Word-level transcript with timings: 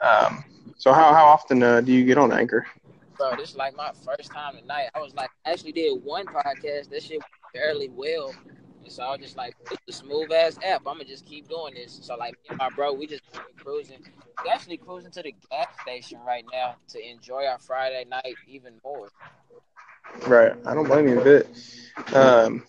Um, 0.00 0.44
so 0.76 0.92
how 0.92 1.12
how 1.12 1.26
often 1.26 1.62
uh, 1.62 1.80
do 1.80 1.92
you 1.92 2.04
get 2.04 2.18
on 2.18 2.32
Anchor? 2.32 2.66
Bro, 3.16 3.36
this 3.36 3.50
is 3.50 3.56
like 3.56 3.76
my 3.76 3.92
first 4.04 4.32
time 4.32 4.56
tonight. 4.56 4.88
I 4.94 5.00
was 5.00 5.14
like, 5.14 5.28
I 5.44 5.50
actually 5.52 5.72
did 5.72 6.02
one 6.02 6.24
podcast. 6.26 6.88
That 6.90 7.02
shit 7.02 7.18
went 7.18 7.24
fairly 7.54 7.90
well. 7.90 8.34
And 8.82 8.90
so 8.90 9.02
I 9.02 9.10
was 9.10 9.20
just 9.20 9.36
like, 9.36 9.54
it's 9.70 9.82
a 9.88 9.92
smooth 9.92 10.32
ass 10.32 10.58
app. 10.64 10.80
I'm 10.86 10.94
gonna 10.94 11.04
just 11.04 11.26
keep 11.26 11.48
doing 11.48 11.74
this. 11.74 11.98
So 12.02 12.16
like, 12.16 12.32
me 12.32 12.48
and 12.50 12.58
my 12.58 12.70
bro, 12.70 12.94
we 12.94 13.06
just 13.06 13.22
cruising. 13.56 14.02
We 14.42 14.50
actually 14.50 14.78
cruising 14.78 15.10
to 15.12 15.22
the 15.22 15.34
gas 15.50 15.68
station 15.82 16.18
right 16.26 16.44
now 16.50 16.76
to 16.88 17.10
enjoy 17.10 17.44
our 17.44 17.58
Friday 17.58 18.06
night 18.08 18.36
even 18.46 18.74
more. 18.82 19.08
Right. 20.26 20.52
I 20.64 20.74
don't 20.74 20.86
blame 20.86 21.06
you 21.08 21.20
a 21.20 21.24
bit. 21.24 21.48
Um, 22.14 22.64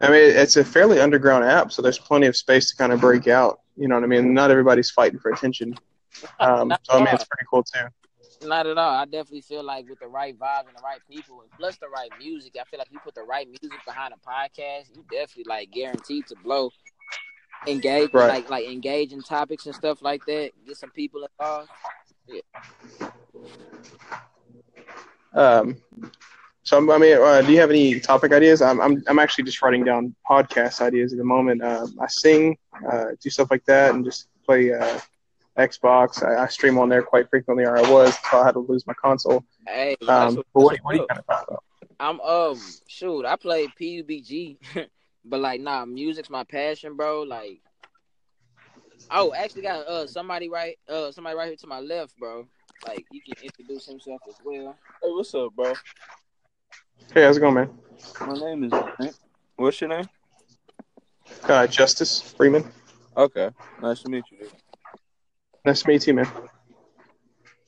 I 0.00 0.08
mean, 0.08 0.36
it's 0.36 0.56
a 0.56 0.64
fairly 0.64 1.00
underground 1.00 1.44
app, 1.44 1.72
so 1.72 1.80
there's 1.80 1.98
plenty 1.98 2.26
of 2.26 2.36
space 2.36 2.70
to 2.70 2.76
kind 2.76 2.92
of 2.92 3.00
break 3.00 3.28
out. 3.28 3.60
You 3.76 3.88
know 3.88 3.94
what 3.94 4.04
I 4.04 4.08
mean? 4.08 4.34
Not 4.34 4.50
everybody's 4.50 4.90
fighting 4.90 5.18
for 5.18 5.30
attention. 5.30 5.76
Um, 6.40 6.72
so 6.82 6.94
I 6.94 6.98
mean, 6.98 7.08
it's 7.14 7.24
pretty 7.24 7.46
cool 7.50 7.62
too. 7.62 7.86
Not 8.46 8.66
at 8.66 8.76
all. 8.76 8.94
I 8.96 9.04
definitely 9.04 9.40
feel 9.42 9.62
like 9.62 9.88
with 9.88 10.00
the 10.00 10.08
right 10.08 10.38
vibe 10.38 10.66
and 10.68 10.76
the 10.76 10.82
right 10.82 11.00
people, 11.10 11.40
and 11.42 11.50
plus 11.58 11.76
the 11.76 11.88
right 11.88 12.10
music, 12.18 12.56
I 12.60 12.64
feel 12.64 12.78
like 12.78 12.90
you 12.90 12.98
put 13.00 13.14
the 13.14 13.22
right 13.22 13.46
music 13.46 13.78
behind 13.86 14.12
a 14.12 14.28
podcast, 14.28 14.94
you 14.94 15.04
definitely 15.10 15.44
like 15.46 15.70
guaranteed 15.70 16.26
to 16.28 16.36
blow. 16.42 16.70
Engage, 17.66 18.12
Right. 18.12 18.28
like 18.28 18.50
like 18.50 18.66
engage 18.66 19.12
in 19.12 19.22
topics 19.22 19.64
and 19.66 19.74
stuff 19.74 20.02
like 20.02 20.24
that. 20.26 20.50
Get 20.66 20.76
some 20.76 20.90
people 20.90 21.26
involved. 21.38 21.70
Um, 25.32 25.76
so 26.62 26.92
I 26.92 26.98
mean, 26.98 27.16
uh, 27.20 27.42
do 27.42 27.52
you 27.52 27.60
have 27.60 27.70
any 27.70 28.00
topic 28.00 28.32
ideas? 28.32 28.62
I'm 28.62 28.80
I'm 28.80 29.02
I'm 29.06 29.18
actually 29.18 29.44
just 29.44 29.60
writing 29.62 29.84
down 29.84 30.14
podcast 30.28 30.80
ideas 30.80 31.12
at 31.12 31.18
the 31.18 31.24
moment. 31.24 31.62
Um, 31.62 31.96
I 32.00 32.06
sing, 32.08 32.56
uh, 32.90 33.06
do 33.20 33.30
stuff 33.30 33.50
like 33.50 33.64
that, 33.66 33.94
and 33.94 34.04
just 34.04 34.28
play 34.44 34.72
uh, 34.72 34.98
Xbox. 35.58 36.22
I, 36.22 36.42
I 36.44 36.48
stream 36.48 36.78
on 36.78 36.88
there 36.88 37.02
quite 37.02 37.30
frequently, 37.30 37.64
or 37.64 37.76
I 37.78 37.90
was 37.90 38.16
until 38.24 38.40
I 38.40 38.46
had 38.46 38.52
to 38.52 38.60
lose 38.60 38.86
my 38.86 38.94
console. 38.94 39.44
Hey, 39.66 39.96
Um, 40.08 40.34
but 40.34 40.44
what, 40.52 40.64
what's 40.64 40.84
what 40.84 40.92
do 40.92 40.98
you 40.98 41.06
kind 41.08 41.20
of 41.20 41.24
about? 41.24 41.64
I'm 42.00 42.20
um 42.20 42.60
shoot, 42.86 43.24
I 43.24 43.36
play 43.36 43.68
PUBG, 43.80 44.56
but 45.24 45.40
like 45.40 45.60
nah, 45.60 45.84
music's 45.84 46.30
my 46.30 46.44
passion, 46.44 46.96
bro. 46.96 47.22
Like, 47.22 47.60
oh, 49.10 49.32
actually 49.34 49.62
got 49.62 49.86
uh 49.86 50.06
somebody 50.06 50.48
right 50.48 50.76
uh 50.88 51.12
somebody 51.12 51.36
right 51.36 51.48
here 51.48 51.56
to 51.56 51.66
my 51.66 51.80
left, 51.80 52.16
bro. 52.18 52.46
Like 52.86 53.06
he 53.12 53.20
can 53.20 53.42
introduce 53.42 53.86
himself 53.86 54.20
as 54.28 54.34
well. 54.44 54.76
Hey, 55.02 55.10
what's 55.10 55.34
up, 55.34 55.54
bro? 55.54 55.72
Hey, 57.12 57.22
how's 57.22 57.36
it 57.36 57.40
going, 57.40 57.54
man? 57.54 57.70
My 58.20 58.34
name 58.34 58.64
is 58.64 59.14
What's 59.56 59.80
your 59.80 59.90
name? 59.90 60.08
Uh, 61.44 61.66
Justice 61.66 62.20
Freeman. 62.36 62.64
Okay, 63.16 63.50
nice 63.80 64.02
to 64.02 64.08
meet 64.08 64.24
you. 64.30 64.38
Dude. 64.38 64.52
Nice 65.64 65.82
to 65.82 65.88
meet 65.88 66.06
you, 66.06 66.14
man. 66.14 66.28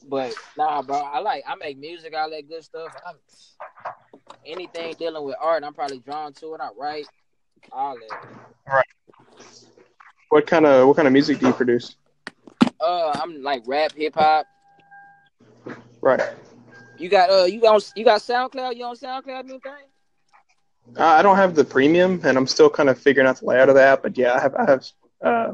But 0.09 0.35
nah, 0.57 0.83
bro, 0.83 0.97
I 0.97 1.19
like 1.21 1.45
I 1.47 1.55
make 1.57 1.79
music, 1.79 2.15
all 2.17 2.31
that 2.31 2.49
good 2.49 2.63
stuff. 2.63 2.95
I'm, 3.07 3.17
anything 4.45 4.95
dealing 4.99 5.25
with 5.25 5.37
art, 5.41 5.65
I'm 5.65 5.75
probably 5.75 5.99
drawn 6.01 6.33
to 6.35 6.55
it. 6.55 6.61
I 6.61 6.69
write 6.79 7.07
all 7.73 7.97
that. 7.97 8.29
All 8.69 8.75
right. 8.75 8.87
What 10.29 10.47
kind 10.47 10.67
of 10.67 10.87
what 10.87 10.97
kind 10.97 11.09
of 11.09 11.13
music 11.13 11.41
do 11.41 11.47
you 11.47 11.53
produce? 11.53 11.97
Uh, 12.81 13.13
I'm 13.15 13.43
like 13.43 13.63
rap, 13.67 13.93
hip 13.93 14.15
hop. 14.15 14.47
Right. 16.01 16.21
You 16.99 17.09
got 17.09 17.31
uh, 17.31 17.45
you 17.45 17.61
got 17.61 17.93
you 17.97 18.05
got 18.05 18.21
SoundCloud. 18.21 18.77
You 18.77 18.85
on 18.85 18.97
SoundCloud? 18.97 19.49
Anything? 19.49 19.73
Uh, 20.97 21.05
I 21.05 21.23
don't 21.23 21.37
have 21.37 21.55
the 21.55 21.65
premium, 21.65 22.21
and 22.25 22.39
I'm 22.39 22.47
still 22.47 22.71
kind 22.71 22.89
of 22.89 22.99
figuring 22.99 23.27
out 23.29 23.41
the 23.41 23.47
layout 23.47 23.69
of 23.69 23.75
the 23.75 23.83
app. 23.83 24.03
But 24.03 24.17
yeah, 24.17 24.35
I 24.35 24.41
have 24.41 24.55
I 24.55 24.71
have 24.71 24.87
uh, 25.23 25.53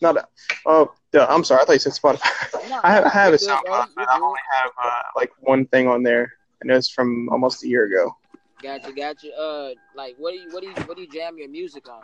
not 0.00 0.28
oh 0.66 0.92
duh, 1.14 1.26
I'm 1.30 1.44
sorry, 1.44 1.62
I 1.62 1.64
thought 1.64 1.72
you 1.74 1.78
said 1.78 1.92
Spotify. 1.92 2.80
I 2.84 2.92
have, 2.92 3.04
I 3.04 3.08
have 3.10 3.32
a. 3.32 3.36
SoundCloud, 3.36 3.88
but 3.96 4.08
I 4.10 4.18
only 4.20 4.40
have 4.52 4.70
uh, 4.82 5.02
like 5.16 5.30
one 5.40 5.64
thing 5.66 5.88
on 5.88 6.02
there, 6.02 6.32
and 6.60 6.70
it's 6.70 6.90
from 6.90 7.28
almost 7.30 7.62
a 7.64 7.68
year 7.68 7.86
ago. 7.86 8.14
Got 8.62 8.86
you, 8.86 8.94
got 8.94 9.22
you. 9.22 9.32
Uh, 9.32 9.70
like, 9.94 10.16
what 10.18 10.32
do 10.32 10.38
you, 10.38 10.48
what 10.50 10.62
do 10.62 10.68
you, 10.68 10.74
what 10.86 10.96
do 10.96 11.02
you 11.02 11.08
jam 11.08 11.38
your 11.38 11.48
music 11.48 11.88
on? 11.88 12.00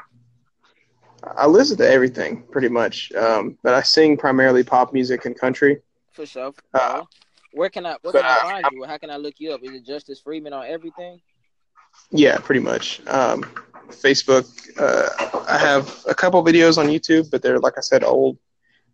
I 1.36 1.46
listen 1.46 1.76
to 1.78 1.88
everything 1.88 2.44
pretty 2.50 2.68
much, 2.68 3.12
um, 3.12 3.58
but 3.62 3.74
I 3.74 3.82
sing 3.82 4.16
primarily 4.16 4.62
pop 4.62 4.92
music 4.92 5.26
and 5.26 5.38
country. 5.38 5.80
For 6.12 6.24
sure. 6.26 6.52
for 6.52 6.62
Uh, 6.80 6.94
sure. 6.96 7.08
where 7.52 7.68
can 7.68 7.84
I, 7.86 7.96
where 8.02 8.12
can 8.12 8.24
I 8.24 8.38
find 8.42 8.64
you? 8.72 8.84
How 8.84 8.96
can 8.98 9.10
I 9.10 9.16
look 9.16 9.34
you 9.38 9.52
up? 9.52 9.60
Is 9.62 9.72
it 9.72 9.84
Justice 9.84 10.20
Freeman 10.20 10.52
on 10.52 10.66
everything? 10.66 11.20
Yeah, 12.10 12.38
pretty 12.38 12.60
much. 12.60 13.00
Um, 13.06 13.42
Facebook. 13.90 14.46
Uh, 14.78 15.08
I 15.48 15.58
have 15.58 16.04
a 16.08 16.14
couple 16.14 16.42
videos 16.44 16.78
on 16.78 16.86
YouTube, 16.86 17.30
but 17.30 17.42
they're 17.42 17.58
like 17.58 17.76
I 17.76 17.80
said, 17.80 18.02
old, 18.04 18.38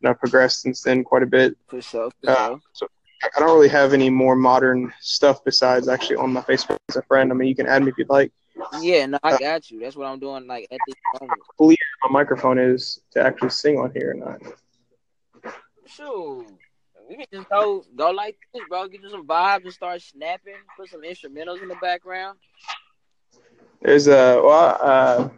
and 0.00 0.10
I've 0.10 0.18
progressed 0.18 0.62
since 0.62 0.82
then 0.82 1.04
quite 1.04 1.22
a 1.22 1.26
bit. 1.26 1.56
For 1.66 1.80
sure. 1.80 2.10
For 2.22 2.30
Uh, 2.30 2.56
so 2.72 2.86
I 3.34 3.40
don't 3.40 3.54
really 3.54 3.68
have 3.68 3.92
any 3.92 4.10
more 4.10 4.36
modern 4.36 4.92
stuff 5.00 5.44
besides 5.44 5.88
actually 5.88 6.16
on 6.16 6.32
my 6.32 6.42
Facebook 6.42 6.78
as 6.88 6.96
a 6.96 7.02
friend. 7.02 7.30
I 7.32 7.34
mean, 7.34 7.48
you 7.48 7.54
can 7.54 7.66
add 7.66 7.82
me 7.82 7.90
if 7.90 7.98
you'd 7.98 8.10
like. 8.10 8.32
Yeah, 8.80 9.06
no, 9.06 9.18
I 9.22 9.36
got 9.38 9.70
you. 9.70 9.80
That's 9.80 9.96
what 9.96 10.06
I'm 10.06 10.18
doing. 10.18 10.46
Like 10.46 10.66
at 10.70 10.78
this 10.86 10.96
moment. 11.20 11.40
My 11.58 12.10
microphone 12.10 12.58
is 12.58 13.00
to 13.12 13.20
actually 13.20 13.50
sing 13.50 13.78
on 13.78 13.92
here 13.92 14.12
or 14.12 14.14
not. 14.14 14.40
Shoot. 15.86 16.46
We 17.08 17.16
can 17.16 17.26
just 17.32 17.48
go 17.48 17.84
go 17.94 18.10
like 18.10 18.36
this, 18.52 18.62
bro. 18.68 18.88
Get 18.88 19.02
you 19.02 19.10
some 19.10 19.26
vibes 19.26 19.64
and 19.64 19.72
start 19.72 20.02
snapping. 20.02 20.54
Put 20.76 20.90
some 20.90 21.02
instrumentals 21.02 21.62
in 21.62 21.68
the 21.68 21.76
background. 21.76 22.38
There's 23.82 24.08
a 24.08 24.40
well, 24.42 24.78
uh, 24.80 25.28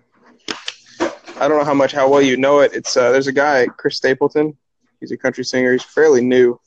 I 1.41 1.47
don't 1.49 1.59
know 1.59 1.65
how 1.65 1.75
much 1.75 1.93
how 1.93 2.09
well 2.09 2.23
you 2.23 2.37
know 2.37 2.61
it. 2.61 2.73
It's 2.75 2.97
uh, 2.97 3.13
there's 3.13 3.27
a 3.29 3.33
guy 3.33 3.67
Chris 3.67 3.97
Stapleton. 3.97 4.57
He's 5.01 5.13
a 5.13 5.17
country 5.17 5.45
singer. 5.45 5.73
He's 5.73 5.83
fairly 5.85 6.21
new. 6.21 6.59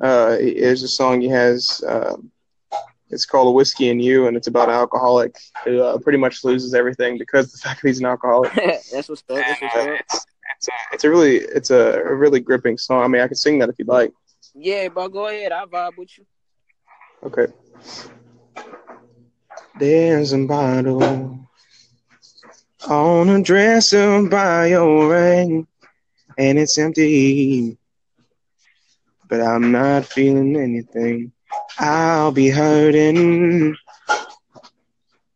Uh, 0.00 0.36
he- 0.38 0.60
there's 0.60 0.82
a 0.82 0.88
song 0.88 1.20
he 1.20 1.28
has. 1.28 1.82
Um, 1.86 2.30
it's 3.10 3.26
called 3.26 3.54
"Whiskey 3.54 3.90
and 3.90 4.02
You," 4.02 4.26
and 4.28 4.36
it's 4.36 4.46
about 4.46 4.68
an 4.68 4.74
alcoholic 4.76 5.36
who 5.64 5.82
uh, 5.82 5.98
pretty 5.98 6.18
much 6.18 6.44
loses 6.44 6.74
everything 6.74 7.18
because 7.18 7.46
of 7.46 7.52
the 7.52 7.58
fact 7.68 7.82
that 7.82 7.88
he's 7.88 7.98
an 8.00 8.06
alcoholic. 8.06 8.52
That's 8.92 9.08
what's 9.08 9.22
up. 9.28 9.36
That's 9.36 9.60
what's 9.60 9.74
Uh, 9.76 9.80
up. 9.80 10.00
it's, 10.00 10.26
it's, 10.56 10.68
a, 10.68 10.72
it's 10.92 11.04
a 11.04 11.10
really 11.10 11.36
it's 11.38 11.70
a, 11.70 11.94
a 12.00 12.14
really 12.14 12.40
gripping 12.40 12.78
song. 12.78 13.02
I 13.02 13.08
mean, 13.08 13.20
I 13.22 13.28
could 13.28 13.38
sing 13.38 13.58
that 13.60 13.68
if 13.68 13.76
you'd 13.78 13.88
like. 13.88 14.12
Yeah, 14.54 14.88
bro. 14.88 15.08
Go 15.08 15.26
ahead. 15.26 15.50
I 15.52 15.64
vibe 15.64 15.96
with 15.98 16.16
you. 16.18 16.24
Okay. 17.24 17.46
There's 19.78 20.32
a 20.32 20.38
bottle 20.38 21.48
on 22.88 23.28
a 23.28 23.42
dresser 23.42 24.28
by 24.28 24.66
your 24.66 25.10
ring, 25.10 25.66
and 26.36 26.58
it's 26.58 26.78
empty. 26.78 27.76
But 29.28 29.40
I'm 29.40 29.72
not 29.72 30.04
feeling 30.04 30.56
anything. 30.56 31.32
I'll 31.78 32.32
be 32.32 32.50
hurting 32.50 33.76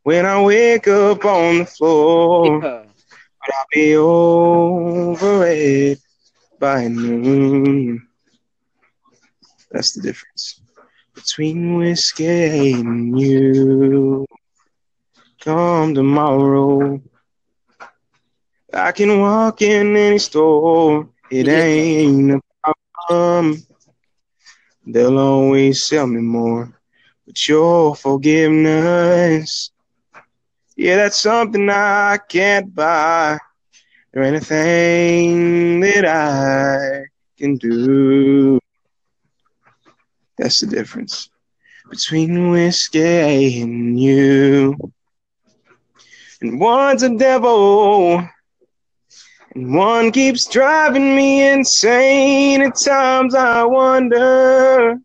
when 0.03 0.27
I 0.27 0.43
wake 0.43 0.89
up 0.89 1.25
on 1.25 1.59
the 1.59 1.67
floor. 1.67 2.63
Yeah. 2.63 2.85
But 3.41 3.55
I'll 3.55 3.67
be 3.73 3.97
over 3.97 5.47
it 5.47 5.99
by 6.59 6.89
noon. 6.89 8.07
That's 9.71 9.93
the 9.93 10.03
difference 10.03 10.61
between 11.15 11.77
whiskey 11.77 12.73
and 12.73 13.19
you. 13.19 14.27
Come 15.41 15.95
tomorrow. 15.95 17.01
I 18.73 18.93
can 18.93 19.21
walk 19.21 19.63
in 19.63 19.97
any 19.97 20.19
store. 20.19 21.09
It 21.31 21.49
ain't 21.49 22.33
a 22.33 22.41
problem. 23.07 23.63
They'll 24.87 25.19
always 25.19 25.85
sell 25.85 26.07
me 26.07 26.21
more. 26.21 26.73
But 27.27 27.49
your 27.49 27.95
forgiveness, 27.95 29.71
yeah, 30.77 30.97
that's 30.97 31.21
something 31.21 31.69
I 31.69 32.19
can't 32.29 32.75
buy 32.75 33.39
or 34.15 34.23
anything 34.23 35.81
that 35.81 36.05
I 36.07 37.05
can 37.39 37.57
do. 37.57 38.59
That's 40.39 40.61
the 40.61 40.67
difference 40.67 41.31
between 41.91 42.51
whiskey 42.51 43.63
and 43.63 43.99
you. 44.01 44.77
And 46.41 46.61
one's 46.61 47.03
a 47.03 47.17
devil, 47.17 48.29
and 49.55 49.75
one 49.75 50.11
keeps 50.13 50.47
driving 50.47 51.15
me 51.17 51.49
insane. 51.51 52.63
At 52.63 52.77
times 52.77 53.35
I 53.35 53.65
wonder 53.65 54.99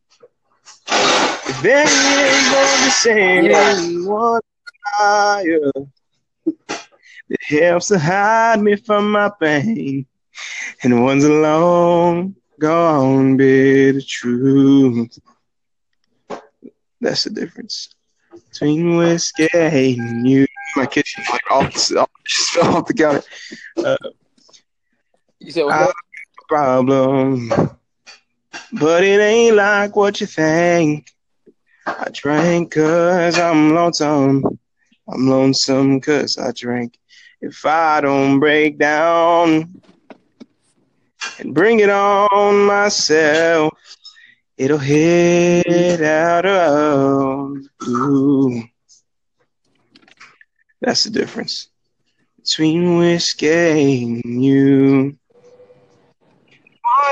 if 0.90 1.62
there 1.62 1.84
is 1.86 2.50
going 2.52 2.84
to 2.84 2.92
say 2.92 3.50
Yeah. 3.50 4.08
one 4.08 4.42
higher 4.96 5.72
that 7.30 7.40
helps 7.48 7.88
to 7.88 8.00
hide 8.00 8.62
me 8.62 8.76
from 8.76 9.12
my 9.12 9.32
pain. 9.40 10.06
And 10.84 11.04
one's 11.04 11.24
a 11.24 11.32
long 11.34 12.36
gone 12.60 13.38
be 13.38 13.90
of 13.90 14.08
truth. 14.08 15.18
That's 17.02 17.24
the 17.26 17.30
difference 17.32 17.90
between 18.52 18.98
whiskey 18.98 19.48
and 19.54 20.28
you. 20.28 20.46
My 20.76 20.86
kitchen 20.86 21.24
like 21.32 21.42
all 21.52 21.68
just 21.68 21.92
fell 22.52 22.78
off 22.78 22.86
the 22.88 22.94
counter. 22.94 23.24
You 25.44 25.52
said 25.52 25.66
Uh, 25.70 25.92
problem. 26.48 27.50
but 28.72 29.04
it 29.04 29.20
ain't 29.20 29.56
like 29.56 29.96
what 29.96 30.22
you 30.22 30.28
think. 30.28 31.08
I 31.86 32.08
drank 32.14 32.74
cause 32.74 33.38
I'm 33.38 33.76
lonesome. 33.76 34.44
I'm 35.08 35.28
lonesome 35.28 36.00
cause 36.00 36.38
I 36.38 36.52
drink. 36.56 36.98
If 37.42 37.66
I 37.66 38.00
don't 38.00 38.40
break 38.40 38.78
down 38.78 39.82
and 41.40 41.54
bring 41.54 41.82
it 41.82 41.90
on 41.90 42.66
myself, 42.66 43.74
it'll 44.58 44.78
hit 44.78 46.02
out 46.02 46.46
of 46.46 47.58
blue. 47.80 48.64
That's 50.80 51.04
the 51.04 51.10
difference 51.10 51.68
between 52.38 52.98
whiskey 52.98 54.04
and 54.04 54.44
you. 54.44 55.18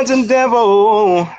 One's 0.02 0.10
a 0.10 0.28
devil, 0.28 1.30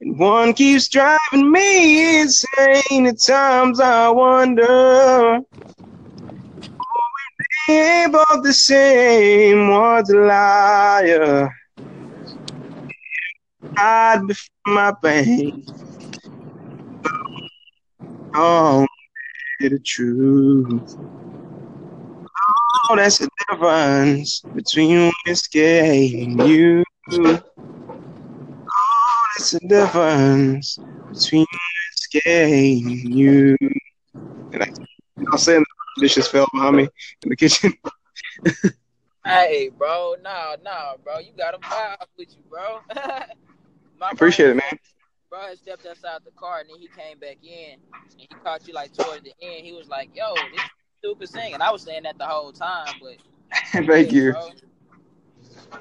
and 0.00 0.18
one 0.18 0.54
keeps 0.54 0.88
driving 0.88 1.52
me 1.52 2.22
insane. 2.22 3.06
At 3.06 3.20
times 3.20 3.78
I 3.78 4.08
wonder, 4.08 4.64
are 4.64 5.42
we 7.68 8.06
both 8.10 8.42
the 8.42 8.54
same? 8.54 9.68
One's 9.68 10.08
a 10.08 10.16
liar. 10.16 11.50
Hide 13.76 14.26
before 14.26 14.48
my 14.68 14.94
pain. 15.04 15.66
Oh, 18.34 18.86
the 19.60 19.78
truth. 19.84 20.96
Oh, 22.88 22.96
that's 22.96 23.18
the 23.18 23.28
difference 23.50 24.40
between 24.40 25.12
whiskey 25.26 26.22
and 26.24 26.48
you. 26.48 26.82
Oh, 27.10 27.40
that's 29.34 29.50
the 29.52 29.60
difference 29.66 30.78
between 31.08 31.46
whiskey 31.90 32.20
and 32.26 33.14
you. 33.14 33.56
And 34.52 34.62
I, 34.62 34.66
I 34.66 35.30
was 35.32 35.42
saying 35.44 35.64
the 35.96 36.02
dishes 36.02 36.28
fell 36.28 36.46
behind 36.52 36.76
me 36.76 36.82
in 36.84 37.28
the 37.28 37.36
kitchen. 37.36 37.72
Hey, 39.24 39.70
bro, 39.76 40.16
no, 40.22 40.56
no, 40.64 40.96
bro, 41.02 41.18
you 41.18 41.32
got 41.36 41.54
a 41.54 41.58
vibe 41.58 42.06
with 42.16 42.34
you, 42.36 42.42
bro. 42.48 42.80
I 42.96 44.10
appreciate 44.10 44.50
it, 44.50 44.54
man. 44.54 44.78
Bro 45.30 45.40
had 45.42 45.58
stepped 45.58 45.86
outside 45.86 46.20
the 46.24 46.30
car 46.32 46.60
and 46.60 46.68
then 46.68 46.78
he 46.78 46.88
came 46.88 47.18
back 47.18 47.38
in 47.42 47.74
and 47.74 48.20
he 48.20 48.28
caught 48.42 48.66
you 48.66 48.74
like 48.74 48.92
towards 48.92 49.22
the 49.22 49.32
end. 49.42 49.64
He 49.64 49.72
was 49.72 49.88
like, 49.88 50.10
"Yo, 50.14 50.48
this 50.52 50.64
stupid 50.98 51.28
singing." 51.28 51.54
And 51.54 51.62
I 51.62 51.70
was 51.70 51.82
saying 51.82 52.02
that 52.04 52.18
the 52.18 52.26
whole 52.26 52.52
time, 52.52 52.96
but 53.00 53.16
Thank 53.86 54.12
yeah, 54.12 54.12
you. 54.12 54.32
bro. 54.32 54.50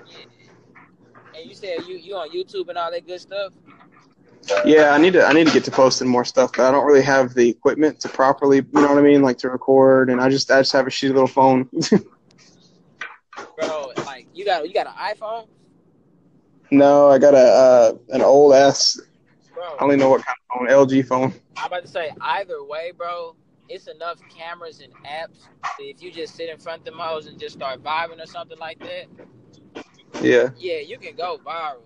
Yeah. 0.06 0.26
And 1.36 1.48
you 1.48 1.56
said 1.56 1.84
you 1.88 1.96
you 1.98 2.16
on 2.16 2.30
YouTube 2.30 2.70
and 2.70 2.78
all 2.78 2.92
that 2.92 3.08
good 3.08 3.22
stuff. 3.22 3.54
Yeah, 4.66 4.92
I 4.92 4.98
need 4.98 5.14
to 5.14 5.26
I 5.26 5.34
need 5.34 5.48
to 5.48 5.54
get 5.54 5.64
to 5.66 5.72
posting 5.72 6.08
more 6.08 6.26
stuff, 6.26 6.52
but 6.56 6.68
I 6.68 6.72
don't 6.72 6.86
really 6.86 7.04
have 7.04 7.34
the 7.34 7.50
equipment 7.50 8.00
to 8.02 8.10
properly, 8.10 8.58
you 8.58 8.68
know 8.74 8.88
what 8.90 8.98
I 8.98 9.02
mean, 9.02 9.22
like 9.22 9.38
to 9.40 9.50
record. 9.50 10.10
And 10.10 10.20
I 10.20 10.30
just 10.30 10.50
I 10.52 10.62
just 10.62 10.72
have 10.74 10.88
a 10.88 10.90
shitty 10.90 11.14
little 11.14 11.28
phone. 11.28 11.70
Bro, 13.58 13.94
like 14.06 14.28
you 14.34 14.46
got 14.46 14.68
you 14.68 14.74
got 14.74 14.88
an 14.88 14.94
iPhone, 14.94 15.48
no, 16.72 17.10
I 17.10 17.20
got 17.20 17.34
a 17.34 17.38
uh, 17.38 17.94
an 18.10 18.22
old 18.22 18.54
ass. 18.54 19.00
bro. 19.54 19.76
I 19.76 19.82
don't 19.82 19.90
even 19.90 20.00
know 20.00 20.10
what 20.10 20.26
kind 20.26 20.38
of 20.50 20.58
phone. 20.58 20.88
LG 20.88 21.06
phone. 21.06 21.34
I'm 21.58 21.68
about 21.68 21.82
to 21.84 21.88
say 21.90 22.12
either 22.22 22.64
way, 22.64 22.94
bro. 22.98 23.36
It's 23.68 23.88
enough 23.88 24.20
cameras 24.30 24.82
and 24.82 24.94
apps. 25.06 25.48
that 25.62 25.80
If 25.80 26.02
you 26.02 26.12
just 26.12 26.36
sit 26.36 26.50
in 26.50 26.58
front 26.58 26.80
of 26.80 26.86
them 26.86 26.98
hoes 26.98 27.28
and 27.28 27.40
just 27.40 27.56
start 27.56 27.84
vibing 27.84 28.22
or 28.22 28.26
something 28.26 28.58
like 28.58 28.80
that, 28.80 29.06
Yeah. 30.22 30.50
yeah, 30.58 30.80
you 30.80 30.98
can 30.98 31.16
go 31.16 31.40
viral. 31.46 31.82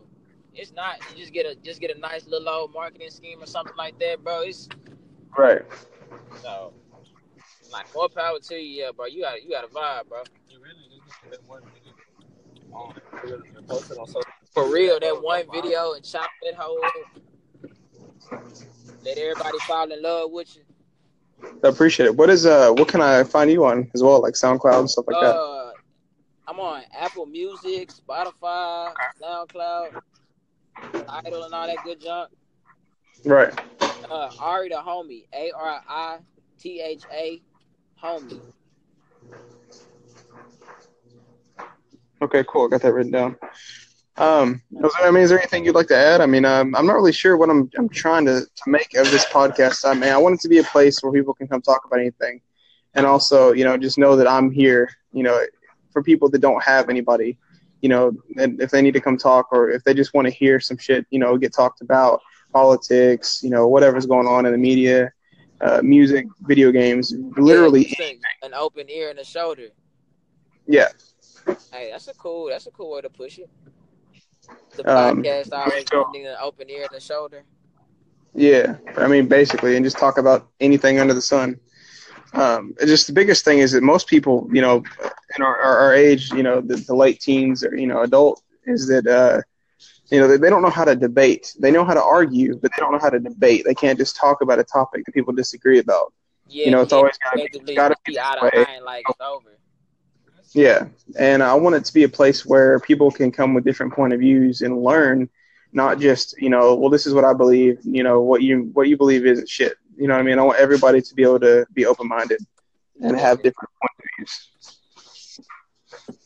It's 0.53 0.71
not 0.73 0.97
you 1.11 1.17
just 1.17 1.33
get 1.33 1.45
a 1.45 1.55
just 1.55 1.81
get 1.81 1.95
a 1.95 1.99
nice 1.99 2.27
little 2.27 2.47
old 2.47 2.73
marketing 2.73 3.09
scheme 3.09 3.41
or 3.41 3.45
something 3.45 3.75
like 3.77 3.97
that, 3.99 4.23
bro. 4.23 4.41
It's 4.41 4.69
Right. 5.37 5.61
so 6.41 6.73
like 7.71 7.93
more 7.93 8.07
power 8.09 8.39
to 8.39 8.55
you, 8.55 8.83
yeah, 8.83 8.91
bro. 8.95 9.05
You 9.05 9.21
got 9.21 9.43
you 9.43 9.49
got 9.49 9.65
a 9.65 9.67
vibe, 9.67 10.07
bro. 10.07 10.23
You 10.49 10.59
really 10.61 11.01
just 11.05 11.17
get 11.29 11.41
one 11.47 11.61
video 11.73 11.93
on 12.73 12.95
and 13.57 13.67
post 13.67 13.91
it 13.91 13.97
on 13.97 14.07
social. 14.07 14.23
For 14.53 14.71
real, 14.71 14.99
that 14.99 15.21
one 15.21 15.43
video 15.51 15.93
and 15.93 16.03
chop 16.03 16.29
that 16.43 16.55
hoe 16.55 16.79
up. 16.83 17.21
Let 19.03 19.17
everybody 19.17 19.59
fall 19.67 19.91
in 19.91 20.01
love 20.01 20.31
with 20.31 20.55
you. 20.55 20.61
I 21.63 21.67
appreciate 21.67 22.07
it. 22.07 22.15
What 22.15 22.29
is 22.29 22.45
uh 22.45 22.71
what 22.71 22.87
can 22.87 23.01
I 23.01 23.23
find 23.23 23.51
you 23.51 23.65
on 23.65 23.91
as 23.93 24.01
well, 24.01 24.21
like 24.21 24.33
SoundCloud 24.35 24.79
and 24.79 24.89
stuff 24.89 25.05
like 25.07 25.19
that? 25.21 25.35
I'm 26.47 26.59
on 26.59 26.83
Apple 26.95 27.25
Music, 27.25 27.89
Spotify, 27.89 28.93
SoundCloud, 29.21 30.01
Tidal, 31.07 31.43
and 31.43 31.53
all 31.53 31.67
that 31.67 31.77
good 31.83 31.99
junk. 31.99 32.31
Right. 33.25 33.51
Uh, 34.09 34.29
Ari 34.39 34.69
the 34.69 34.75
homie, 34.75 35.25
A 35.33 35.51
R 35.51 35.81
I 35.87 36.17
T 36.59 36.81
H 36.81 37.03
A, 37.11 37.41
homie. 38.01 38.39
Okay, 42.21 42.43
cool. 42.47 42.65
I 42.65 42.69
got 42.69 42.81
that 42.81 42.93
written 42.93 43.11
down. 43.11 43.35
Um, 44.17 44.61
I 45.01 45.11
mean, 45.11 45.23
is 45.23 45.29
there 45.29 45.39
anything 45.39 45.65
you'd 45.65 45.75
like 45.75 45.87
to 45.87 45.97
add? 45.97 46.21
I 46.21 46.25
mean, 46.25 46.45
um, 46.45 46.73
I'm 46.75 46.85
not 46.85 46.93
really 46.93 47.11
sure 47.11 47.35
what 47.35 47.49
I'm 47.49 47.69
I'm 47.77 47.89
trying 47.89 48.25
to, 48.25 48.41
to 48.41 48.69
make 48.69 48.93
of 48.95 49.09
this 49.11 49.25
podcast. 49.25 49.83
I 49.83 49.93
mean, 49.93 50.11
I 50.11 50.17
want 50.17 50.35
it 50.35 50.41
to 50.41 50.47
be 50.47 50.59
a 50.59 50.63
place 50.63 51.01
where 51.01 51.11
people 51.11 51.33
can 51.33 51.47
come 51.47 51.61
talk 51.61 51.83
about 51.85 51.99
anything, 51.99 52.39
and 52.93 53.05
also, 53.05 53.51
you 53.51 53.63
know, 53.65 53.75
just 53.77 53.97
know 53.97 54.15
that 54.15 54.27
I'm 54.27 54.51
here. 54.51 54.89
You 55.11 55.23
know, 55.23 55.45
for 55.95 56.03
people 56.03 56.27
that 56.29 56.39
don't 56.39 56.61
have 56.61 56.89
anybody, 56.89 57.37
you 57.81 57.87
know, 57.89 58.11
and 58.37 58.59
if 58.61 58.69
they 58.69 58.81
need 58.81 58.93
to 58.93 58.99
come 58.99 59.17
talk 59.17 59.47
or 59.53 59.69
if 59.69 59.81
they 59.85 59.93
just 59.93 60.13
want 60.13 60.27
to 60.27 60.33
hear 60.33 60.59
some 60.59 60.77
shit, 60.77 61.05
you 61.09 61.19
know, 61.19 61.37
get 61.37 61.53
talked 61.53 61.79
about 61.79 62.19
politics, 62.53 63.41
you 63.41 63.49
know, 63.49 63.67
whatever's 63.69 64.05
going 64.05 64.27
on 64.27 64.45
in 64.45 64.51
the 64.51 64.57
media, 64.57 65.09
uh, 65.61 65.79
music, 65.81 66.25
video 66.41 66.69
games, 66.71 67.13
literally, 67.37 67.85
Yeah, 67.97 68.09
just 68.09 68.19
an 68.43 68.53
open 68.53 68.89
ear 68.89 69.09
and 69.09 69.19
a 69.19 69.23
shoulder. 69.23 69.69
yeah. 70.67 70.89
Hey, 71.71 71.91
that's 71.91 72.07
a 72.09 72.13
cool. 72.15 72.47
That's 72.49 72.67
a 72.67 72.71
cool 72.71 72.91
way 72.91 73.01
to 73.01 73.09
push 73.09 73.37
it. 73.39 73.49
The 74.75 74.83
Um, 74.83 75.23
podcast 75.23 75.53
always 75.53 75.85
so- 75.89 76.09
needing 76.11 76.27
an 76.27 76.35
open 76.41 76.69
ear 76.69 76.83
and 76.89 76.97
a 76.97 76.99
shoulder. 76.99 77.43
Yeah, 78.33 78.75
I 78.97 79.07
mean, 79.07 79.27
basically, 79.27 79.75
and 79.77 79.85
just 79.85 79.97
talk 79.97 80.17
about 80.17 80.47
anything 80.59 80.99
under 80.99 81.13
the 81.13 81.21
sun. 81.21 81.57
Um, 82.33 82.75
just 82.85 83.07
the 83.07 83.13
biggest 83.13 83.45
thing 83.45 83.59
is 83.59 83.71
that 83.71 83.83
most 83.83 84.07
people, 84.07 84.49
you 84.51 84.61
know, 84.61 84.83
in 85.37 85.43
our, 85.43 85.57
our, 85.57 85.77
our 85.79 85.93
age, 85.95 86.31
you 86.31 86.43
know, 86.43 86.61
the, 86.61 86.75
the 86.75 86.95
late 86.95 87.19
teens 87.21 87.63
or 87.63 87.75
you 87.75 87.87
know, 87.87 88.01
adult, 88.01 88.41
is 88.65 88.87
that 88.87 89.07
uh, 89.07 89.41
you 90.11 90.19
know 90.19 90.27
they, 90.27 90.37
they 90.37 90.49
don't 90.49 90.61
know 90.61 90.69
how 90.69 90.85
to 90.85 90.95
debate. 90.95 91.55
They 91.59 91.71
know 91.71 91.85
how 91.85 91.93
to 91.93 92.03
argue, 92.03 92.57
but 92.57 92.71
they 92.75 92.81
don't 92.81 92.91
know 92.91 92.99
how 92.99 93.09
to 93.09 93.19
debate. 93.19 93.63
They 93.65 93.75
can't 93.75 93.97
just 93.97 94.15
talk 94.15 94.41
about 94.41 94.59
a 94.59 94.63
topic 94.63 95.05
that 95.05 95.13
people 95.13 95.33
disagree 95.33 95.79
about. 95.79 96.13
Yeah, 96.47 96.65
You 96.65 96.71
know, 96.71 96.81
it's 96.81 96.91
yeah, 96.91 96.97
always 96.97 97.17
gotta 97.23 97.37
be- 97.37 97.41
effectively 97.43 97.75
gotta 97.75 97.95
be 98.05 98.13
be 98.13 98.19
out 98.19 98.37
of 98.37 98.53
line 98.53 98.83
like 98.83 99.05
it's 99.09 99.21
over. 99.21 99.57
Yeah, 100.53 100.87
and 101.17 101.43
I 101.43 101.53
want 101.55 101.75
it 101.75 101.85
to 101.85 101.93
be 101.93 102.03
a 102.03 102.09
place 102.09 102.45
where 102.45 102.79
people 102.79 103.11
can 103.11 103.31
come 103.31 103.53
with 103.53 103.63
different 103.65 103.93
point 103.93 104.13
of 104.13 104.19
views 104.19 104.61
and 104.61 104.81
learn, 104.83 105.29
not 105.73 105.99
just 105.99 106.39
you 106.41 106.49
know, 106.49 106.75
well, 106.75 106.89
this 106.89 107.05
is 107.05 107.13
what 107.13 107.25
I 107.25 107.33
believe. 107.33 107.79
You 107.83 108.03
know, 108.03 108.21
what 108.21 108.41
you 108.41 108.69
what 108.73 108.87
you 108.87 108.97
believe 108.97 109.25
isn't 109.25 109.49
shit. 109.49 109.75
You 109.97 110.07
know 110.07 110.15
what 110.15 110.21
I 110.21 110.23
mean? 110.23 110.39
I 110.39 110.43
want 110.43 110.59
everybody 110.59 111.01
to 111.01 111.15
be 111.15 111.23
able 111.23 111.39
to 111.41 111.65
be 111.73 111.85
open 111.85 112.07
minded 112.07 112.39
and 113.01 113.17
have 113.17 113.41
different 113.41 113.69
point 113.81 113.91
of 113.99 114.05
views. 114.17 114.49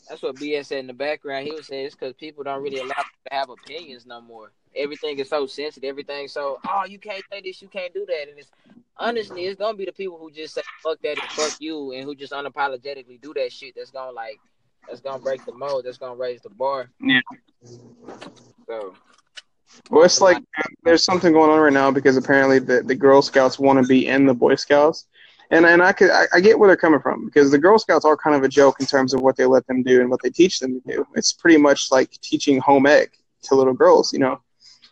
That's 0.07 0.23
what 0.23 0.35
BS 0.35 0.65
said 0.65 0.79
in 0.79 0.87
the 0.87 0.93
background. 0.93 1.45
He 1.45 1.51
was 1.51 1.67
saying 1.67 1.85
it's 1.85 1.95
because 1.95 2.13
people 2.15 2.43
don't 2.43 2.63
really 2.63 2.79
allow 2.79 2.95
people 2.95 3.29
to 3.29 3.35
have 3.35 3.49
opinions 3.49 4.07
no 4.07 4.19
more. 4.21 4.51
Everything 4.75 5.19
is 5.19 5.29
so 5.29 5.45
sensitive. 5.45 5.87
Everything's 5.87 6.31
so 6.31 6.59
oh 6.67 6.85
you 6.85 6.97
can't 6.97 7.23
say 7.31 7.41
this, 7.41 7.61
you 7.61 7.67
can't 7.67 7.93
do 7.93 8.05
that, 8.07 8.27
and 8.29 8.39
it's 8.39 8.49
honestly 8.97 9.45
it's 9.45 9.59
gonna 9.59 9.77
be 9.77 9.85
the 9.85 9.91
people 9.91 10.17
who 10.17 10.31
just 10.31 10.55
say 10.55 10.61
fuck 10.83 10.99
that 11.03 11.19
and 11.19 11.31
fuck 11.31 11.55
you, 11.59 11.91
and 11.93 12.05
who 12.05 12.15
just 12.15 12.33
unapologetically 12.33 13.21
do 13.21 13.33
that 13.35 13.51
shit. 13.51 13.75
That's 13.75 13.91
gonna 13.91 14.11
like 14.11 14.39
that's 14.87 15.01
gonna 15.01 15.21
break 15.21 15.45
the 15.45 15.53
mold. 15.53 15.85
That's 15.85 15.97
gonna 15.97 16.15
raise 16.15 16.41
the 16.41 16.49
bar. 16.49 16.89
Yeah. 17.01 17.21
So 18.67 18.95
Well, 19.89 20.03
it's 20.03 20.21
like 20.21 20.37
there's 20.83 21.03
something 21.03 21.33
going 21.33 21.49
on 21.49 21.59
right 21.59 21.73
now 21.73 21.91
because 21.91 22.17
apparently 22.17 22.59
the, 22.59 22.83
the 22.83 22.95
Girl 22.95 23.21
Scouts 23.21 23.59
want 23.59 23.81
to 23.81 23.87
be 23.87 24.07
in 24.07 24.25
the 24.25 24.33
Boy 24.33 24.55
Scouts, 24.55 25.07
and 25.51 25.65
and 25.65 25.81
I 25.81 25.91
could 25.93 26.11
I, 26.11 26.25
I 26.33 26.39
get 26.39 26.57
where 26.57 26.67
they're 26.67 26.77
coming 26.77 26.99
from 26.99 27.25
because 27.25 27.51
the 27.51 27.57
Girl 27.57 27.79
Scouts 27.79 28.05
are 28.05 28.17
kind 28.17 28.35
of 28.35 28.43
a 28.43 28.49
joke 28.49 28.79
in 28.79 28.85
terms 28.85 29.13
of 29.13 29.21
what 29.21 29.35
they 29.35 29.45
let 29.45 29.65
them 29.67 29.83
do 29.83 30.01
and 30.01 30.09
what 30.09 30.21
they 30.21 30.29
teach 30.29 30.59
them 30.59 30.79
to 30.79 30.93
do. 30.95 31.07
It's 31.15 31.33
pretty 31.33 31.57
much 31.57 31.91
like 31.91 32.11
teaching 32.21 32.59
home 32.59 32.85
ec 32.85 33.13
to 33.43 33.55
little 33.55 33.73
girls, 33.73 34.13
you 34.13 34.19
know. 34.19 34.41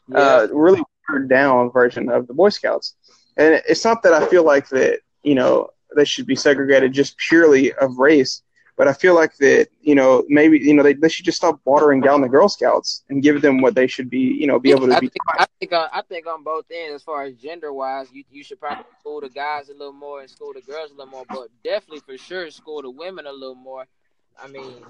yeah, 0.09 0.17
uh, 0.17 0.47
really 0.51 0.81
watered 1.09 1.29
down 1.29 1.71
version 1.71 2.09
of 2.09 2.27
the 2.27 2.33
Boy 2.33 2.49
Scouts. 2.49 2.95
And 3.37 3.61
it's 3.67 3.85
not 3.85 4.01
that 4.03 4.13
I 4.13 4.25
feel 4.27 4.43
like 4.43 4.67
that, 4.69 4.99
you 5.23 5.35
know, 5.35 5.69
they 5.95 6.05
should 6.05 6.25
be 6.25 6.35
segregated 6.35 6.91
just 6.91 7.17
purely 7.17 7.73
of 7.73 7.97
race, 7.97 8.41
but 8.77 8.87
I 8.87 8.93
feel 8.93 9.15
like 9.15 9.35
that, 9.37 9.69
you 9.81 9.95
know, 9.95 10.23
maybe, 10.29 10.59
you 10.59 10.73
know, 10.75 10.83
they, 10.83 10.93
they 10.93 11.09
should 11.09 11.25
just 11.25 11.37
stop 11.37 11.59
watering 11.65 11.99
down 11.99 12.21
the 12.21 12.29
Girl 12.29 12.47
Scouts 12.47 13.03
and 13.09 13.23
give 13.23 13.41
them 13.41 13.59
what 13.59 13.73
they 13.73 13.87
should 13.87 14.07
be, 14.09 14.19
you 14.19 14.45
know, 14.45 14.59
be 14.59 14.69
able 14.69 14.87
to 14.87 14.95
I 14.95 14.99
be. 14.99 15.07
think, 15.07 15.23
I 15.27 15.45
think 15.59 15.73
on, 15.73 15.89
I 15.91 16.01
think 16.03 16.27
on 16.27 16.43
both 16.43 16.65
ends, 16.71 16.93
as 16.93 17.03
far 17.03 17.23
as 17.23 17.33
gender 17.35 17.73
wise, 17.73 18.07
you 18.13 18.23
you 18.29 18.43
should 18.43 18.59
probably 18.59 18.85
school 18.99 19.19
the 19.19 19.29
guys 19.29 19.69
a 19.69 19.73
little 19.73 19.93
more 19.93 20.21
and 20.21 20.29
school 20.29 20.53
the 20.53 20.61
girls 20.61 20.91
a 20.91 20.93
little 20.93 21.11
more, 21.11 21.25
but 21.27 21.47
definitely 21.63 22.01
for 22.01 22.17
sure 22.17 22.49
school 22.51 22.83
the 22.83 22.91
women 22.91 23.25
a 23.25 23.31
little 23.31 23.55
more. 23.55 23.85
I 24.39 24.47
mean, 24.47 24.83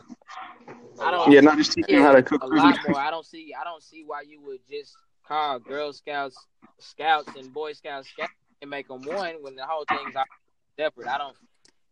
I 1.02 1.10
don't. 1.10 1.32
Yeah, 1.32 1.40
not 1.40 1.58
just 1.58 1.72
teaching 1.72 1.96
them 1.96 2.04
how 2.04 2.12
to 2.12 2.22
cook 2.22 2.44
a 2.44 2.48
lot 2.48 2.78
more. 2.90 3.00
I 3.00 3.10
don't 3.10 3.26
see. 3.26 3.54
I 3.60 3.64
don't 3.64 3.82
see 3.82 4.04
why 4.06 4.24
you 4.28 4.42
would 4.42 4.60
just 4.70 4.98
call 5.26 5.60
Girl 5.60 5.94
Scouts, 5.94 6.38
Scouts, 6.80 7.30
and 7.38 7.54
Boy 7.54 7.72
Scouts 7.72 8.10
Scouts 8.10 8.34
and 8.62 8.70
make 8.70 8.90
them 8.90 9.02
one 9.04 9.36
when 9.42 9.56
the 9.56 9.66
whole 9.66 9.86
thing's 9.88 10.14
separate. 10.78 11.08
I 11.08 11.18
don't. 11.18 11.36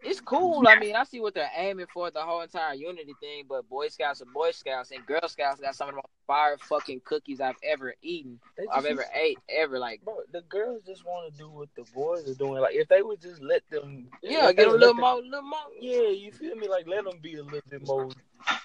It's 0.05 0.21
cool. 0.21 0.63
I 0.67 0.77
mean, 0.79 0.95
I 0.95 1.03
see 1.03 1.19
what 1.19 1.33
they're 1.33 1.49
aiming 1.55 1.87
for 1.91 2.11
the 2.11 2.21
whole 2.21 2.41
entire 2.41 2.75
unity 2.75 3.13
thing, 3.19 3.45
but 3.49 3.67
Boy 3.67 3.87
Scouts 3.87 4.21
are 4.21 4.25
Boy 4.25 4.51
Scouts 4.51 4.91
and 4.91 5.05
Girl 5.05 5.27
Scouts 5.27 5.59
got 5.59 5.75
some 5.75 5.89
of 5.89 5.93
the 5.95 5.97
most 5.97 6.05
fire 6.27 6.57
fucking 6.59 7.01
cookies 7.05 7.41
I've 7.41 7.55
ever 7.63 7.95
eaten. 8.01 8.39
They 8.57 8.65
I've 8.71 8.85
ever 8.85 9.05
ate 9.13 9.39
ever. 9.49 9.79
Like, 9.79 10.03
Bro, 10.05 10.17
the 10.31 10.41
girls 10.41 10.83
just 10.85 11.03
want 11.05 11.31
to 11.31 11.37
do 11.37 11.49
what 11.49 11.69
the 11.75 11.83
boys 11.93 12.29
are 12.29 12.35
doing. 12.35 12.61
Like 12.61 12.75
if 12.75 12.87
they 12.87 13.01
would 13.01 13.19
just 13.19 13.41
let 13.41 13.67
them, 13.69 14.07
yeah, 14.21 14.51
get 14.53 14.67
a 14.67 14.71
little 14.71 14.89
them- 14.89 14.97
more, 14.97 15.15
little 15.21 15.41
more. 15.41 15.59
Yeah, 15.79 16.09
you 16.09 16.31
feel 16.31 16.55
me? 16.55 16.67
Like 16.67 16.87
let 16.87 17.03
them 17.05 17.17
be 17.21 17.35
a 17.35 17.43
little 17.43 17.61
bit 17.69 17.85
more 17.87 18.09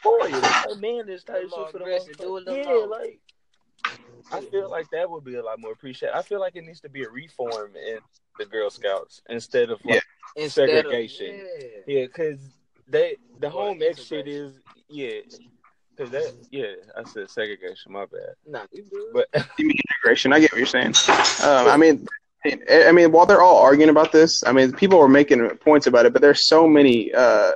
boy. 0.03 0.19
Like 0.29 0.79
man, 0.81 1.07
this 1.07 1.25
type 1.25 1.43
shit 1.43 1.51
for 1.51 1.79
the 1.79 1.85
aggressive, 1.85 2.09
most 2.09 2.19
do 2.21 2.37
a 2.37 2.39
little 2.39 2.57
Yeah, 2.57 2.65
more. 2.65 2.87
like 2.89 3.21
I 4.33 4.41
feel 4.41 4.71
like 4.71 4.91
that 4.91 5.11
would 5.11 5.25
be 5.25 5.37
a 5.37 5.43
lot 5.43 5.59
more 5.59 5.73
appreciated. 5.73 6.17
I 6.17 6.23
feel 6.23 6.41
like 6.41 6.57
it 6.57 6.65
needs 6.65 6.81
to 6.81 6.89
be 6.89 7.05
a 7.05 7.11
reform 7.11 7.73
in 7.77 7.99
the 8.39 8.47
Girl 8.47 8.71
Scouts 8.71 9.23
instead 9.29 9.71
of 9.71 9.81
like 9.85 10.03
Instead 10.37 10.69
Segregation. 10.69 11.35
Of, 11.35 11.47
yeah. 11.87 11.99
yeah, 11.99 12.07
because 12.07 12.39
they 12.89 13.17
the 13.39 13.49
Or 13.49 13.51
home 13.51 13.83
ec 13.83 13.99
shit 13.99 14.29
is 14.29 14.55
yeah. 14.89 15.21
Cause 15.99 16.11
that 16.11 16.33
yeah, 16.51 16.73
I 16.97 17.05
said 17.05 17.29
segregation. 17.29 17.93
My 17.93 18.07
bad. 18.07 18.35
Nah, 18.47 18.63
you 18.73 18.85
good. 18.85 19.13
But 19.13 19.47
You 19.59 19.67
mean 19.67 19.77
integration? 19.91 20.33
I 20.33 20.41
get 20.41 20.51
what 20.51 20.59
you're 20.59 20.67
saying. 20.67 20.95
Um, 21.45 21.69
I 21.69 21.77
mean, 21.77 22.07
I 22.45 22.89
I 22.89 22.93
mean, 22.93 23.13
while 23.13 23.27
they're 23.27 23.43
all 23.43 23.59
arguing 23.59 23.91
about 23.91 24.11
this, 24.11 24.43
I 24.45 24.53
mean, 24.53 24.73
people 24.73 24.99
were 24.99 25.09
making 25.09 25.47
points 25.59 25.87
about 25.87 26.07
it, 26.07 26.15
but 26.15 26.23
there's 26.23 26.47
so 26.47 26.67
many 26.67 27.13
uh, 27.13 27.53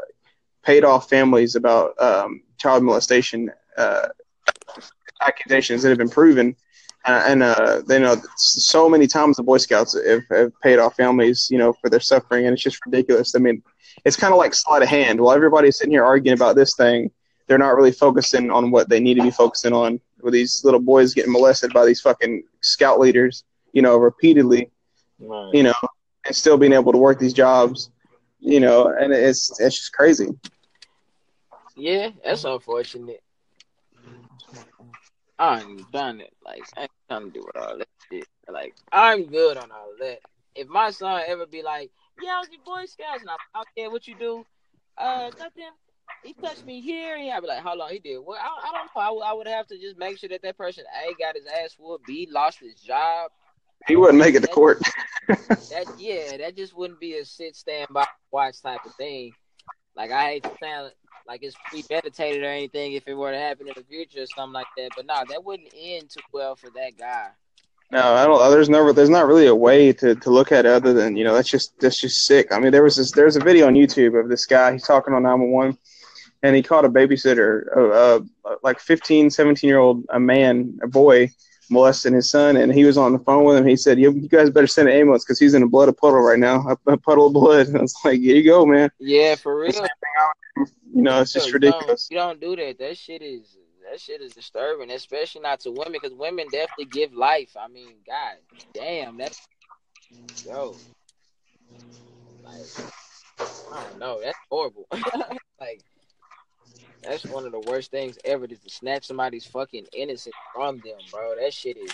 paid 0.63 0.85
off 0.85 1.09
families 1.09 1.57
about 1.57 1.99
um, 2.01 2.43
child 2.59 2.83
molestation 2.83 3.51
uh, 3.79 4.09
accusations 5.21 5.83
that 5.83 5.89
have 5.89 5.99
been 5.99 6.09
proven. 6.09 6.57
Uh, 7.05 7.23
and 7.27 7.43
uh, 7.43 7.83
they 7.87 7.99
know 7.99 8.17
so 8.37 8.89
many 8.89 9.07
times 9.07 9.37
the 9.37 9.43
Boy 9.43 9.59
Scouts 9.59 9.95
have, 10.07 10.23
have 10.31 10.53
paid 10.63 10.79
off 10.79 10.97
families, 10.97 11.49
you 11.51 11.59
know, 11.59 11.73
for 11.75 11.91
their 11.91 12.01
suffering, 12.01 12.47
and 12.47 12.55
it's 12.55 12.63
just 12.63 12.85
ridiculous. 12.87 13.35
I 13.35 13.41
mean, 13.41 13.63
it's 14.07 14.17
kind 14.17 14.33
of 14.33 14.39
like 14.39 14.55
sleight 14.55 14.83
of 14.83 14.89
hand. 14.89 15.21
While 15.21 15.37
everybody's 15.37 15.77
sitting 15.77 15.93
here 15.93 16.05
arguing 16.05 16.39
about 16.39 16.57
this 16.57 16.75
thing, 16.77 17.11
they're 17.47 17.59
not 17.59 17.77
really 17.77 17.93
focusing 17.93 18.51
on 18.51 18.71
what 18.71 18.89
they 18.89 19.01
need 19.01 19.15
to 19.15 19.23
be 19.23 19.31
focusing 19.31 19.75
on. 19.75 20.01
With 20.23 20.33
these 20.33 20.65
little 20.65 20.81
boys 20.81 21.13
getting 21.13 21.33
molested 21.33 21.75
by 21.75 21.85
these 21.85 22.01
fucking 22.01 22.45
scout 22.63 22.99
leaders, 22.99 23.45
you 23.75 23.83
know, 23.83 23.99
repeatedly, 23.99 24.71
right. 25.19 25.51
you 25.53 25.63
know, 25.63 25.75
and 26.25 26.35
still 26.35 26.57
being 26.57 26.73
able 26.73 26.93
to 26.93 26.99
work 26.99 27.19
these 27.19 27.35
jobs, 27.35 27.91
you 28.41 28.61
know, 28.61 28.89
and 28.89 29.13
it's 29.13 29.61
it's 29.61 29.77
just 29.77 29.93
crazy. 29.93 30.29
Yeah, 31.77 32.11
that's 32.25 32.45
unfortunate. 32.45 33.23
I'm 35.39 35.87
done 35.93 36.21
it. 36.21 36.33
Like 36.45 36.65
I 36.77 36.83
ain't 36.83 36.91
trying 37.09 37.27
to 37.27 37.31
do 37.31 37.45
with 37.47 37.57
all 37.57 37.79
that 37.79 37.89
shit. 38.11 38.27
Like 38.51 38.75
I'm 38.93 39.27
good 39.27 39.57
on 39.57 39.71
all 39.71 39.93
that. 40.01 40.21
If 40.55 40.69
my 40.69 40.91
son 40.91 41.23
ever 41.27 41.47
be 41.47 41.63
like, 41.63 41.91
"Yeah, 42.21 42.37
I 42.37 42.39
was 42.39 42.49
in 42.49 42.63
Boy 42.65 42.85
Scouts," 42.87 43.23
and 43.23 43.31
I'm 43.31 43.37
out 43.55 43.67
there, 43.77 43.91
what 43.91 44.07
you 44.07 44.15
do? 44.15 44.45
Uh, 44.97 45.31
goddamn, 45.31 45.73
he 46.23 46.35
touched 46.35 46.65
me 46.65 46.81
here, 46.81 47.17
and 47.17 47.31
I'd 47.31 47.41
be 47.41 47.49
like, 47.49 47.63
"How 47.63 47.77
long 47.77 47.91
he 47.91 47.99
did?" 47.99 48.19
Well, 48.19 48.39
I, 48.41 48.69
I 48.69 48.73
don't 48.73 48.87
know. 48.95 49.03
I 49.03 49.11
would, 49.11 49.23
I 49.23 49.33
would 49.33 49.49
have 49.49 49.67
to 49.69 49.79
just 49.79 49.99
make 49.99 50.19
sure 50.19 50.29
that 50.29 50.43
that 50.43 50.57
person 50.57 50.85
a 51.05 51.15
got 51.15 51.35
his 51.35 51.47
ass 51.47 51.77
whooped, 51.79 52.07
b 52.07 52.29
lost 52.31 52.61
his 52.61 52.75
job. 52.75 53.33
He 53.89 53.97
wouldn't 53.97 54.19
make 54.19 54.35
it 54.35 54.41
to 54.41 54.49
court. 54.49 54.81
That 55.71 55.87
yeah, 55.99 56.37
that 56.37 56.57
just 56.57 56.77
wouldn't 56.77 57.01
be 57.01 57.15
a 57.15 57.25
sit 57.25 57.57
stand 57.57 57.89
by 57.91 58.07
watch 58.31 58.61
type 58.63 58.85
of 58.85 58.95
thing. 58.97 59.33
Like 59.97 60.11
I 60.11 60.25
hate 60.25 60.43
to 60.45 60.53
sound 60.61 60.93
like 61.27 61.43
it's 61.43 61.57
premeditated 61.69 62.43
or 62.43 62.49
anything 62.49 62.93
if 62.93 63.07
it 63.07 63.15
were 63.15 63.33
to 63.33 63.39
happen 63.39 63.69
in 63.69 63.75
the 63.77 63.85
future 63.85 64.23
or 64.23 64.27
something 64.35 64.53
like 64.53 64.67
that. 64.77 64.91
But 64.97 65.07
no, 65.07 65.23
that 65.29 65.45
wouldn't 65.45 65.73
end 65.77 66.11
too 66.11 66.21
well 66.33 66.57
for 66.57 66.71
that 66.71 66.99
guy. 66.99 67.29
No, 67.91 68.15
I 68.15 68.25
don't. 68.25 68.51
There's 68.51 68.69
never. 68.69 68.93
There's 68.93 69.11
not 69.11 69.27
really 69.27 69.47
a 69.47 69.55
way 69.55 69.93
to, 69.93 70.15
to 70.15 70.31
look 70.31 70.53
at 70.53 70.67
it 70.67 70.73
other 70.73 70.93
than 70.93 71.17
you 71.17 71.25
know 71.25 71.35
that's 71.35 71.49
just 71.49 71.79
that's 71.79 72.01
just 72.01 72.27
sick. 72.27 72.49
I 72.51 72.59
mean, 72.59 72.73
there 72.73 72.83
was 72.83 72.97
this. 72.97 73.13
There's 73.13 73.37
a 73.37 73.41
video 73.41 73.67
on 73.67 73.75
YouTube 73.75 74.19
of 74.19 74.29
this 74.29 74.47
guy. 74.47 74.73
He's 74.73 74.87
talking 74.87 75.15
on 75.15 75.23
911, 75.23 75.79
and 76.43 76.57
he 76.57 76.63
caught 76.63 76.85
a 76.85 76.89
babysitter, 76.89 77.65
uh, 77.77 78.21
uh, 78.45 78.57
like 78.63 78.81
15, 78.81 79.31
17 79.31 79.69
year 79.69 79.79
old 79.79 80.05
a 80.11 80.19
man, 80.19 80.79
a 80.83 80.89
boy, 80.89 81.31
molesting 81.71 82.15
his 82.15 82.31
son, 82.31 82.57
and 82.57 82.73
he 82.73 82.85
was 82.85 82.97
on 82.97 83.13
the 83.13 83.19
phone 83.21 83.45
with 83.45 83.57
him. 83.57 83.67
He 83.67 83.77
said, 83.77 83.99
"You, 83.99 84.13
you 84.13 84.29
guys 84.29 84.51
better 84.51 84.67
send 84.67 84.89
an 84.89 84.95
ambulance 84.95 85.25
because 85.25 85.39
he's 85.39 85.55
in 85.55 85.63
a 85.63 85.69
blood 85.69 85.89
a 85.89 85.93
puddle 85.93 86.21
right 86.21 86.39
now, 86.39 86.67
a, 86.69 86.93
a 86.93 86.97
puddle 86.97 87.27
of 87.27 87.33
blood." 87.33 87.69
And 87.69 87.77
I 87.79 87.83
was 87.83 87.95
like, 88.05 88.21
"Here 88.21 88.37
you 88.37 88.45
go, 88.45 88.67
man." 88.67 88.91
Yeah, 88.99 89.35
for 89.37 89.59
real. 89.59 89.87
You 90.57 91.03
know, 91.03 91.21
it's 91.21 91.33
just 91.33 91.49
you 91.49 91.55
ridiculous. 91.55 92.09
Don't, 92.09 92.11
you 92.11 92.17
don't 92.17 92.41
do 92.41 92.65
that. 92.65 92.79
That 92.79 92.97
shit 92.97 93.23
is 93.23 93.57
that 93.91 94.01
shit 94.01 94.21
is 94.21 94.33
disturbing, 94.33 94.91
especially 94.91 95.43
not 95.43 95.61
to 95.61 95.71
women, 95.71 95.93
because 95.93 96.15
women 96.15 96.47
definitely 96.51 96.87
give 96.87 97.13
life. 97.13 97.57
I 97.59 97.69
mean, 97.69 97.95
God 98.07 98.37
damn, 98.73 99.17
that's 99.17 99.41
yo, 100.47 100.77
like 102.45 102.61
I 103.73 103.83
don't 103.89 103.99
know, 103.99 104.21
that's 104.23 104.39
horrible. 104.51 104.87
like 105.61 105.83
that's 107.07 107.25
one 107.25 107.45
of 107.45 107.53
the 107.53 107.61
worst 107.61 107.91
things 107.91 108.19
ever, 108.25 108.45
is 108.47 108.59
to 108.61 108.71
snatch 108.71 109.07
somebody's 109.07 109.47
fucking 109.47 109.87
innocence 109.93 110.35
from 110.55 110.81
them, 110.81 110.99
bro. 111.11 111.35
That 111.41 111.53
shit 111.53 111.77
is 111.77 111.93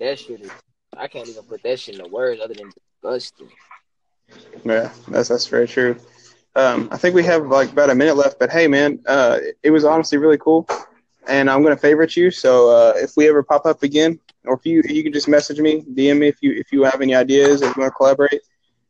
that 0.00 0.18
shit 0.18 0.40
is. 0.40 0.50
I 0.96 1.06
can't 1.06 1.28
even 1.28 1.42
put 1.44 1.62
that 1.62 1.78
shit 1.78 1.98
into 1.98 2.08
words 2.08 2.40
other 2.40 2.54
than 2.54 2.70
disgusting. 3.02 3.48
Yeah, 4.64 4.90
that's 5.08 5.28
that's 5.28 5.46
very 5.46 5.68
true. 5.68 5.96
Um, 6.56 6.88
I 6.90 6.96
think 6.96 7.14
we 7.14 7.22
have 7.24 7.46
like 7.46 7.70
about 7.70 7.90
a 7.90 7.94
minute 7.94 8.16
left, 8.16 8.38
but 8.38 8.50
hey, 8.50 8.66
man, 8.66 9.00
uh, 9.06 9.38
it 9.62 9.70
was 9.70 9.84
honestly 9.84 10.18
really 10.18 10.38
cool, 10.38 10.66
and 11.28 11.48
I'm 11.48 11.62
gonna 11.62 11.76
favorite 11.76 12.16
you. 12.16 12.30
So 12.30 12.70
uh, 12.70 12.92
if 12.96 13.12
we 13.16 13.28
ever 13.28 13.42
pop 13.42 13.66
up 13.66 13.82
again, 13.82 14.18
or 14.44 14.54
if 14.54 14.64
you 14.66 14.82
you 14.86 15.02
can 15.02 15.12
just 15.12 15.28
message 15.28 15.60
me, 15.60 15.82
DM 15.82 16.18
me 16.18 16.28
if 16.28 16.38
you 16.40 16.52
if 16.52 16.72
you 16.72 16.82
have 16.84 17.00
any 17.00 17.14
ideas 17.14 17.62
if 17.62 17.76
you 17.76 17.82
want 17.82 17.92
to 17.92 17.96
collaborate. 17.96 18.40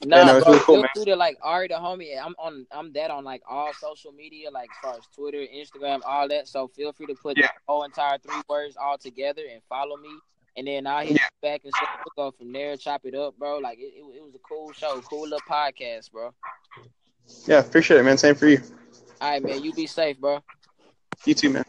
No, 0.05 0.17
Yeah, 0.17 0.25
no, 0.25 0.40
bro, 0.40 0.52
really 0.52 0.59
cool, 0.64 0.75
feel 0.76 0.83
man. 0.83 0.88
free 0.95 1.05
to 1.07 1.17
like 1.17 1.38
Ari 1.43 1.69
the 1.69 1.75
homie. 1.75 2.17
I'm 2.25 2.35
on. 2.38 2.67
I'm 2.71 2.93
that 2.93 3.11
on 3.11 3.25
like 3.25 3.43
all 3.49 3.73
social 3.75 4.12
media, 4.12 4.50
like 4.50 4.71
as 4.71 4.76
far 4.81 4.93
as 4.99 5.07
Twitter, 5.14 5.38
Instagram, 5.38 6.00
all 6.07 6.28
that. 6.28 6.47
So 6.47 6.69
feel 6.69 6.93
free 6.93 7.07
to 7.07 7.14
put 7.14 7.37
Yeah. 7.37 7.47
the 7.49 7.52
whole 7.67 7.83
entire 7.83 8.19
three 8.19 8.40
words 8.49 8.76
all 8.81 8.97
together 8.97 9.43
and 9.52 9.61
follow 9.69 9.97
me. 9.97 10.11
And 10.57 10.67
then 10.67 10.87
I'll 10.87 11.02
hit 11.05 11.12
you 11.12 11.19
back 11.43 11.62
and 11.64 11.73
stuff. 11.75 11.88
We'll 12.17 12.31
go 12.31 12.37
from 12.37 12.52
there, 12.52 12.76
chop 12.76 13.05
it 13.07 13.14
up, 13.14 13.37
bro. 13.38 13.59
Like 13.59 13.78
it, 13.78 13.93
it, 13.97 14.02
it 14.17 14.23
was 14.25 14.35
a 14.35 14.38
cool 14.38 14.73
show, 14.73 15.00
cool 15.00 15.23
little 15.23 15.40
podcast, 15.49 16.12
bro. 16.12 16.33
Yeah, 17.47 17.59
appreciate 17.59 17.99
it, 17.99 18.05
man. 18.05 18.19
Same 18.19 18.35
for 18.37 18.47
you. 18.49 18.61
All 19.21 19.31
right, 19.31 19.43
man. 19.43 19.62
You 19.64 19.73
be 19.73 19.87
safe, 19.87 20.19
bro. 20.21 20.43
You 21.25 21.35
too, 21.35 21.50
man. 21.50 21.64